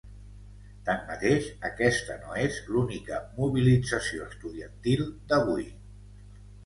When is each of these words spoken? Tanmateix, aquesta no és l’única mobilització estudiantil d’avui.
Tanmateix, 0.85 1.49
aquesta 1.69 2.17
no 2.23 2.39
és 2.45 2.57
l’única 2.71 3.19
mobilització 3.43 4.27
estudiantil 4.33 5.05
d’avui. 5.33 5.69